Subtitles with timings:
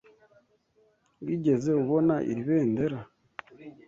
[1.23, 2.99] Wigeze ubona iri bendera?